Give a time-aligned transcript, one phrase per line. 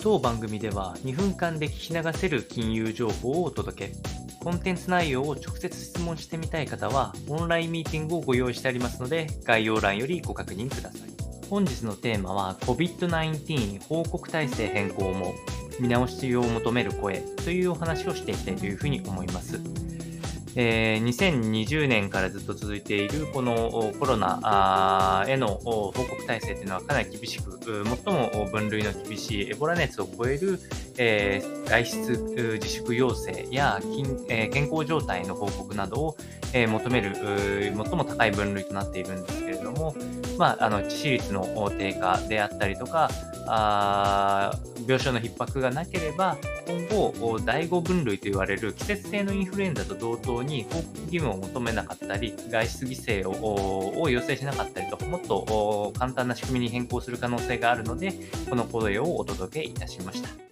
[0.00, 3.94] 当番組では2分間で聞き流せる金融情報をお届け。
[4.40, 11.18] コンテンツ内容を直接質問してみたい方は、オンラインミーティングをご用意してありますので、概要欄よりご確認ください。
[11.50, 15.34] 本日のテーマは COVID-19 報告体制変更も
[15.80, 19.60] 見直しを求める声というお話をしていきたいというふうに思います。
[20.60, 27.60] えー2020年からずっと続いているこのコロナへの報告体制というのはかなり厳しく、
[28.04, 30.58] 最も分類の厳しいエボラ熱を超える、
[30.98, 33.78] えー外出自粛要請や
[34.28, 36.16] えー健康状態の報告などを、
[36.52, 39.94] えー求める最も高い分類となっているんですけれども、
[40.38, 43.08] まあ、あの致死率の低下であったりとか、
[43.50, 44.52] あ
[44.86, 58.12] 病床の逼迫がなければ、今後、第5分類と言われる季節性のインフルエンザと同等に報告義務を求めなかったり、外出犠牲を要請しなかったりと、もっと簡単な仕組みに変更する可能性があるので、
[58.50, 60.48] この声をお届けいたしました。